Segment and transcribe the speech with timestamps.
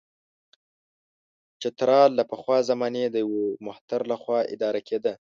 [1.61, 5.13] چترال له پخوا زمانې د یوه مهتر له خوا اداره کېده.